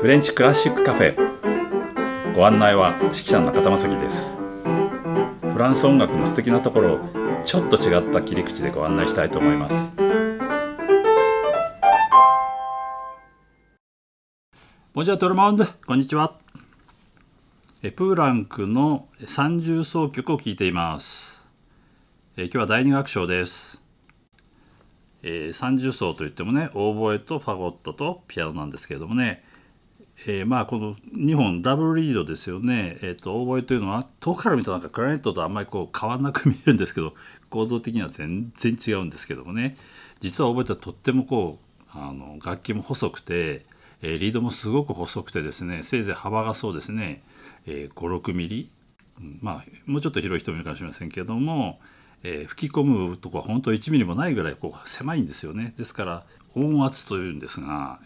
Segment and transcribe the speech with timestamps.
[0.00, 2.32] フレンチクラシックカフェ。
[2.32, 4.36] ご案内は指揮者の中田正樹です。
[5.50, 7.00] フランス音楽の素敵なところを
[7.42, 9.92] ちょっと違った切り口でご案内したいと思います。
[14.94, 16.38] ボジャトルモンドこんにちは。
[17.82, 21.44] えプーランクの三重奏曲を聴いています。
[22.36, 23.82] え今日は第二楽章です。
[25.24, 29.42] えー、三重奏といってもねオーボエとファゴットとピアノなんですけれどもね。
[30.26, 37.14] えー、まあこの2本ダブルリードですよね、えーと、オーボエというのは遠くから見るとなんかクラリネットとあんまりこう変わらなく見えるんですけど
[37.50, 39.76] 構造的には全然違うんですけどもね。
[40.20, 43.64] 実はオーボエってとってもこうあの楽器も細くて、
[44.02, 47.22] えー、リードもすごく細くてですねせいぜい幅がそうですね、
[47.66, 48.70] えー、56ミリ、
[49.20, 51.78] うん、まあもうちょっと広い人もいるかもしれませんけども、
[52.24, 55.74] えー、吹き込むとこは本当1ミリもないぐらいこう狭いんですよね。
[55.78, 56.24] ですから
[56.54, 58.00] 音圧というんですが、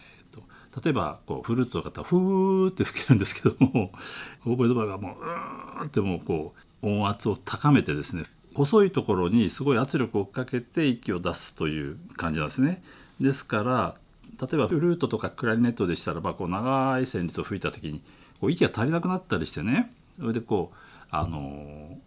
[0.81, 3.91] 例えばこうフルートの方はフーって吹けるんですけども
[4.45, 12.83] オーボエの場合はもううーってもうこう音圧を高めてですね細いところにすごい圧力をかけて息を出すという感じなんですね。
[13.19, 13.95] ですから
[14.39, 18.01] 例えばフルートとかクラリネットでしたらばこう長い旋律を吹いた時に
[18.41, 20.77] こう息が足りなくなったりしてねそれでこう
[21.11, 21.97] あの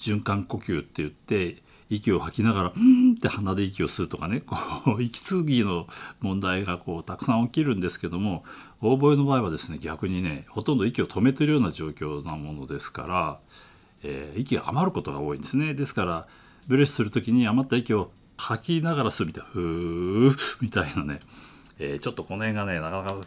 [0.00, 4.56] 循環呼吸って言って息を吐きながら「うん」って鼻で息を吸うとかねこ
[4.98, 5.86] う 息継ぎの
[6.20, 8.44] 問題がこうたくさん起きるんですけども
[8.80, 13.40] オーボエの場合はですね逆にねほとんど息を止めてるような状況なものですから、
[14.02, 15.74] えー、息が余ることが多いんですね。
[15.74, 16.26] ですから
[16.66, 21.20] ブレスする時に余った息を吐きながら吸うみたいな「ふー」みたいなね、
[21.78, 23.20] えー、ちょっとこの辺がねなかなか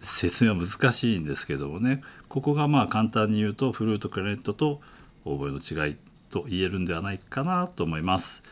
[0.00, 4.80] 説明は難しいんですけどもねここがまあ簡単に言うとフルートクラネットと
[5.24, 5.96] オーボエの違い
[6.34, 8.42] と言えるんではないかなと思います。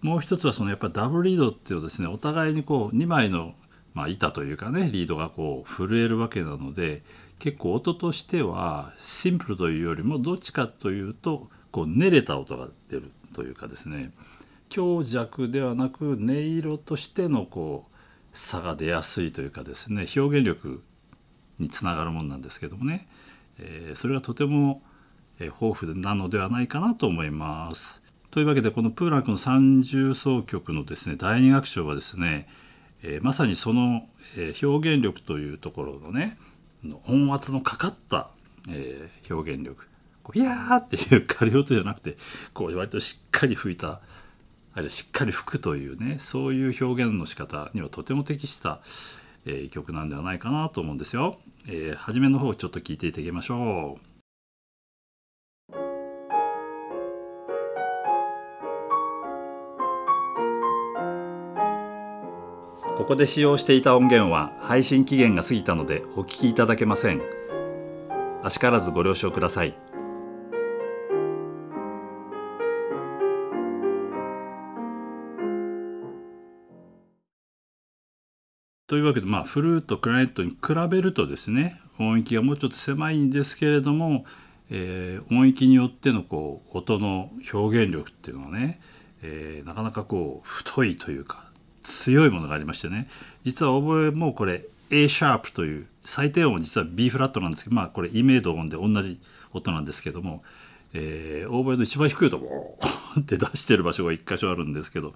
[0.00, 3.54] もう一つはそのやっぱダブルリードっていうですねお互いにこう2枚の、
[3.94, 7.02] まあ、板というかねリードがこう震えるわけなので
[7.40, 14.12] 結構音としてはシンプルというよりもどっちかというとこう練れた音が出るというかですね
[14.68, 17.96] 強弱ではなく音色としてのこう
[18.32, 20.84] 差が出やすいというかですね表現力
[21.58, 23.08] につながるものなんですけどもね、
[23.58, 24.80] えー、それがとても
[25.46, 28.02] 豊富なのではないかなと思います。
[28.30, 32.46] というわけでこのプーランクの三重奏曲のですね第二楽章はですね、
[33.02, 34.06] えー、まさにその、
[34.36, 36.38] えー、表現力というところのね
[37.06, 38.28] 音圧のかかった、
[38.68, 39.86] えー、表現力
[40.22, 42.18] こういやーっていう軽い音じゃなくて
[42.52, 44.00] こう割としっかり吹いた
[44.74, 48.80] あるいはしっかり吹くというねそういう表現の仕方にはとても適した、
[49.46, 51.38] えー、曲なんではないかなと思うんですよ。
[51.66, 54.07] えー、初めの方ちょっと聞いていただきましょう。
[62.98, 67.22] ここで使用していた音源は配信期限が過ぎたのでお聞きいただけません。
[68.42, 69.78] あしからずご了承ください。
[78.88, 84.24] というわけで、まあ、フルート、クラリネットに比べるとですね音域がもうちょっと狭いんですけれども、
[84.70, 88.80] えー、音域によってのこう音の表現力っていうのはね、
[89.22, 91.47] えー、なかなかこう太いというか
[91.88, 93.08] 強いものがありましてね
[93.44, 99.20] 実は覚えもうこれ A シャープという最低音実は B フラットなんですけどまあこれ E メイド音で同じ
[99.52, 100.42] 音なんですけども、
[100.94, 102.78] えー、オーボエの一番低いとこ
[103.18, 105.14] って出してる場所が1箇所あるんですけど、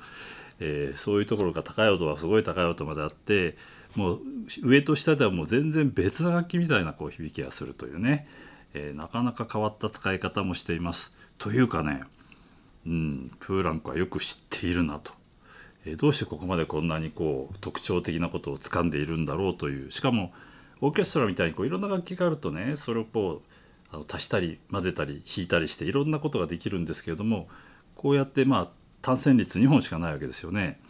[0.60, 3.56] えー、そういうところが高い音はすごい高い音まであって
[3.94, 4.21] もう
[4.62, 8.27] 上と下ではもう全然別な楽器みたいなこう響きがするというね、
[8.75, 11.12] えー、なかなか変わった使い方もしています。
[11.39, 12.03] というかね、
[12.87, 15.12] うん、プーランクはよく知っているなと。
[15.84, 20.32] えどうしてここまでこんなにこう特徴的なことを掴んでいるんだろうというしかも
[20.81, 27.48] オーケストラみたいにこういろんな楽器があるとねそれをこうあの足したり混ぜたり弾いたりしていろんなことができるんですけれども
[27.97, 28.69] こうやってまあ
[29.03, 30.81] 単線率2本しかないわけですよね。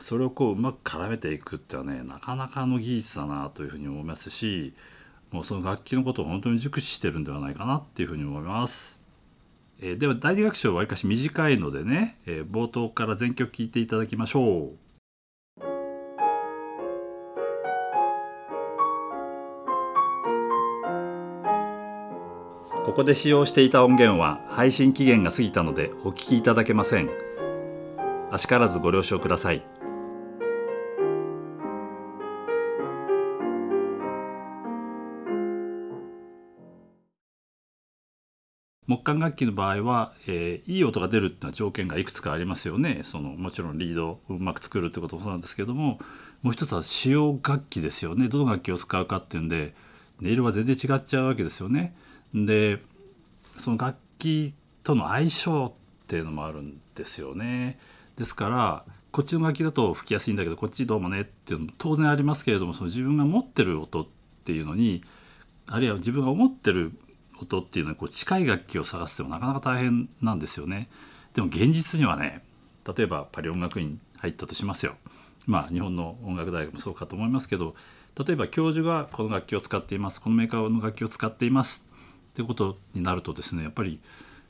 [0.00, 4.74] それをこううまく絡めていくってはねなかなかの技術だなというふうに思いますし
[5.30, 9.01] もうその楽器のことを本当に熟知してるんではないかなっていうふうに思います。
[9.84, 14.78] えー、では第二楽章はわりかし短いのでね、えー、冒頭から全曲聴いていただきましょう。
[22.84, 27.10] ここで使用していた音源は配信期限が過ぎたのでお聞きいただけません。
[28.30, 29.64] あしからずご了承ください。
[39.02, 45.98] 管楽器の場合は、えー、いい音が出るっていうのは条件がいくつかありますよねそのもちろんリードをうまく作るってこともそうなんですけども
[46.42, 49.74] もう一つは使用楽器ですよねどの楽器を使うかっていうんで
[50.20, 51.94] 音色が全然違っちゃうわけですよね。
[52.32, 52.78] で
[53.58, 54.54] その楽器
[54.84, 55.72] との相性っ
[56.06, 57.78] ていうのもあるんですよね。
[58.16, 64.06] ですからこっちの楽器だと吹きやすいんだけどこっちどうもねっていうのも当然ありますけれどもその自分が持ってる音っ
[64.44, 65.02] ていうのに
[65.66, 66.92] あるいは自分が思ってる
[67.42, 70.88] 音っていうのはこう近い楽器を探してもなかなか大変なんですよね。
[71.34, 72.42] でも現実にはね
[72.96, 74.96] 例えばパリ音楽院入ったとしますよ。
[75.46, 77.74] まあ日本の音楽大学もそうかと思いますけど
[78.16, 81.84] 例えば教授がこの楽器を使っていますこのメーカーの楽器を使っています
[82.30, 84.00] っていうことになるとですねやっぱり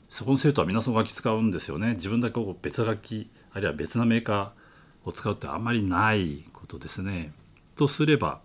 [0.09, 1.93] そこの生徒は皆その楽器使うんですよね。
[1.93, 7.33] 自分だけこう別楽器あるいは別なメーカーを使うってあんまりないことですね。
[7.75, 8.39] とすれば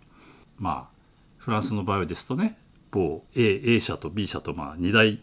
[0.58, 0.98] まあ
[1.36, 2.56] フランスの場合ですとね
[2.90, 5.20] 某 A, A 社と B 社とまあ2大、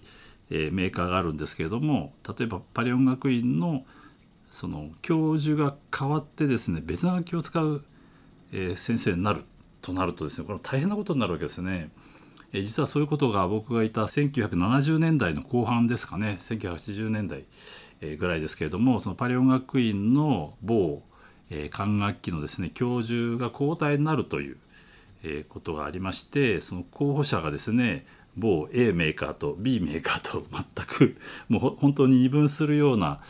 [0.49, 3.85] えー、メーカーがあるんですけれども例えばパリ音楽院の
[4.51, 7.83] その教授が変わってですね別な楽器を使う、
[8.53, 9.43] えー、先生になる
[9.81, 11.89] となるとですねこれ大変なことになるわけですね。
[12.63, 17.43] 実はそういうことが僕がいた1970年代の後半ですかね1980年代、
[18.17, 21.01] ぐらいですけれどもそのパリ音楽院の某、
[21.71, 24.57] 管楽器のですね教授が交代になるという
[25.25, 28.05] えことがありましてその候補者がですね
[28.37, 31.17] 某 A メーカーと B メーカーと 全く
[31.49, 33.21] もう本当に二分するような、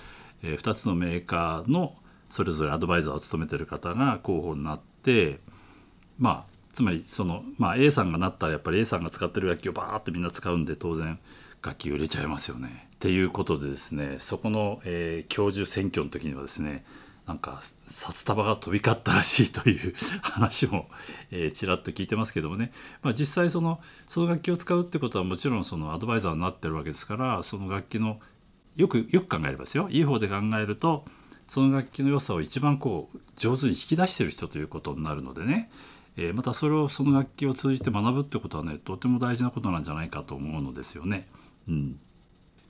[0.41, 1.95] え2つのメーカーの
[2.29, 5.39] それぞれアドバイザーを務めてる方が候補になって
[6.19, 11.17] まあつまりその、まあ、A さんがなったらやっぱり A さんが使ってる楽器をバーッとみんな使うんで当然
[11.63, 12.89] 楽器売れちゃいますよね。
[12.95, 16.83] っていうことでですねそこの、えー、教授選挙の時にはですね
[17.25, 20.89] なんか札束が飛び交ったらしいという 話も、
[21.31, 28.19] えー、ちらっと聞いてますけどもね、まあ、実際そのその楽器を使うってことはもちろんそのアドバイザーになってるわけですからその楽器の
[28.75, 29.87] よくよく考えればですよ。
[29.89, 31.05] いい方で考えると
[31.47, 35.71] その楽器の良さを一番こう上手に引き出してる人ということになるのでね、
[36.17, 41.27] えー、またそれをその楽器を通じて学ぶってことはねとても大事なことなんじゃないかと思うのですよね。
[41.67, 41.99] うん。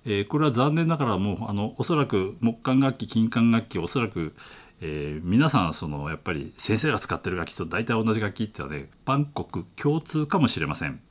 [0.05, 4.35] えー、これは残念ながらもうあのおそらく木管楽器金管楽器おそらく、
[4.81, 11.01] えー、皆さんそのやっぱり先生が使ってる楽器と大体同じ楽器っていうのはね万国共通かもしれません。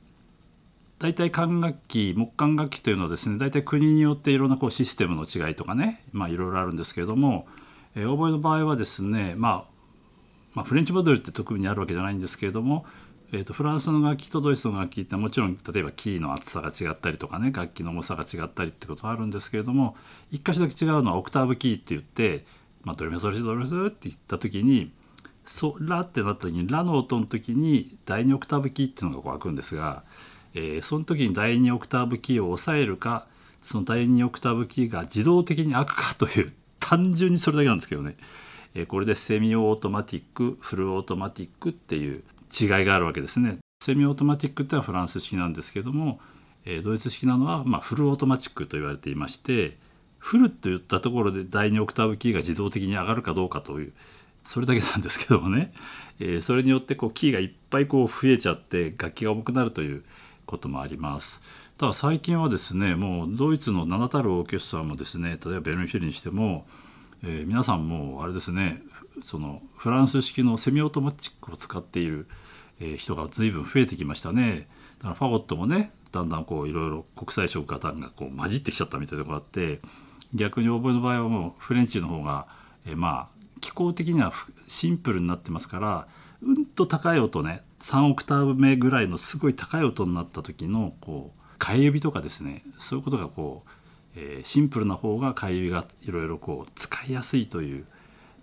[0.97, 7.47] 大体管楽器木管楽器というのはですね大体国によっていろんなこうシステムの違いとかねまあいろいろあるんですけれども、
[7.95, 9.63] えー、オーボエの場合はですね、まあ、
[10.53, 12.85] まあフレンチモデルって特にあるわけじゃないんですけれども
[13.35, 19.97] えーと、フランスの楽器とドイツの楽器ってもちろん例えばキーの厚さが違ったりとかね楽器の重さが違ったりってことはあるんですけれども
[20.31, 22.45] 一箇所だけ違うのはオクターブキーって言って、
[22.85, 24.89] まあ、ドレミソレシドレミファソって言った時に
[25.45, 30.03] ソラってなった時にラの音の時に第2オクターブキーっていうのがこう開くんですが、
[30.53, 33.27] えー、その時に第2オクターブキーを押さえるか
[33.63, 38.15] その第2オクターブキーが自動的に開くかという単純にそれだけなんですけどね、
[38.75, 43.57] えー、これでセミオートマティックフルオートマティックっていう違いがあるわけですね。
[43.83, 46.19] セミオートマティックってのはフランス式なんですけども、
[46.65, 49.77] えー、ドイツ式なのは、まあ、フルオートマチックと言われていまして
[50.17, 53.93] フルといったところで第2オクターブキーが自動的に上がるかどうかという
[54.43, 55.71] それだけなんですけどもね、
[56.19, 60.03] えー、それによってこうキーがいっぱいこう増えちゃって楽器が重くなるという
[60.45, 61.41] こともあります。
[61.77, 66.65] ただ最近はですねもうドイツの名だたるオーケストラもですね例えばベルリンフィルにしても、
[67.23, 68.81] えー、皆さんもあれですね
[69.23, 72.27] そのフランス式のセミオートマチックを使っている
[72.79, 74.67] え人が随分増えてきましたね。
[74.99, 79.81] だからファゴットもねだんだんこういろいろ国際色型がこう混じってきちゃったみたいなところがあって
[80.33, 82.47] 逆にオーボエの場合はもうフレンチの方が、
[82.85, 84.33] えまあ気候的には
[84.67, 86.07] シンプルになってますから
[86.41, 93.69] うんと高い音ね3オクターブ目ぐらいのすごい高い音になった時のこう替え指とかですねそういうことがこう、
[94.15, 97.85] えー、シンプルな方が替え指がいろいろこう使いやすいという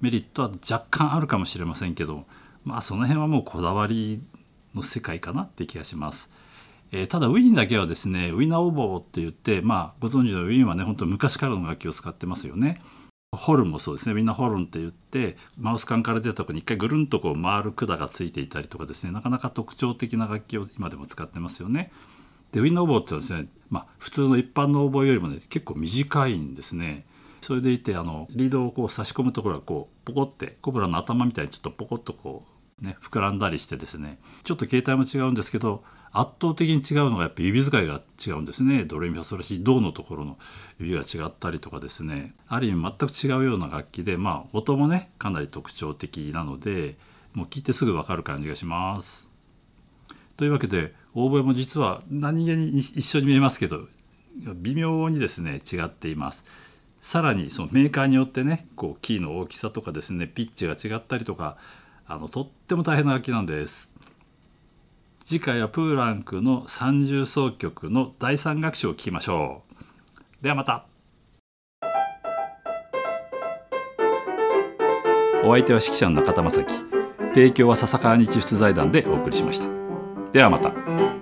[0.02, 2.26] メリットは若干あるかもしれませんけど
[2.64, 4.22] まあその辺はもうこだわり
[4.74, 6.28] の世界かなって気がします。
[6.90, 12.82] えー、ただウィーンだけはですねウィナーオーボーって言ってまあご存知のウィーンはね本当昔からの楽器を使ってますよね。
[13.34, 21.92] ホルンもそうですねみんなホルンって言ってマウス管から出たとこに一回ぐるんとこう回る管がついていたりとかですねなかなか特徴的な楽器を今でも使ってますよね。
[22.52, 27.06] でウィンナーオーボーってはですね、まあ、普通の一般のオーボーよりもね結構短いんですね。
[27.42, 32.46] それでいてあのリードをこう差し込むところがこうポコってコブラの頭みたいにちょっとポコッとこ
[32.80, 34.18] うね膨らんだりしてですね。
[34.44, 38.84] ちょっと形態も違うんですけど圧倒的に違うのがやっぱ指使いが違うんですね。
[38.84, 40.38] ドレミファソラシドのところの
[40.78, 42.34] 指が違ったりとかですね。
[42.48, 46.96] ある意味全く違うような楽器でまあ音もねかなり特徴的なので
[47.32, 49.28] もう聞いてすぐ分かる感じがします。
[50.36, 53.88] というわけでオーボエも実は何気に一緒に見えますけど
[54.56, 56.44] 微妙にですね違っています。
[57.02, 61.58] さらにそのメーカーによってねこうキーの大きさとかですねピッチが違ったりとか
[62.06, 63.90] あのとっても大変な楽器なんです。
[65.24, 69.62] 次回はプーランクの三重奏曲の第三楽章を聴きましょ
[70.40, 70.42] う。
[70.42, 70.86] ではまた。
[75.44, 76.72] お相手は指揮者の中田正樹。
[77.34, 79.66] 提供は笹川日出財団でお送りしました。
[80.32, 81.21] ではまた。